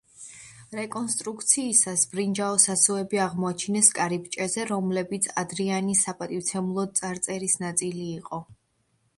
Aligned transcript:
რეკონსტრუქციისას 0.77 2.05
ბრინჯაოს 2.13 2.65
ასოები 2.75 3.21
აღმოაჩინეს 3.25 3.91
კარიბჭეზე, 3.99 4.65
რომლებიც 4.71 5.29
ადრიანის 5.45 6.03
საპატივცემულოდ 6.09 6.97
წარწერის 7.03 7.59
ნაწილი 7.67 8.09
იყო. 8.17 8.43